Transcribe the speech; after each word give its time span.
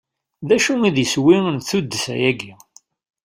D 0.47 0.49
acu 0.55 0.73
i 0.87 0.89
d 0.95 0.97
iswi 1.03 1.37
n 1.55 1.57
tuddsa-agi? 1.67 2.53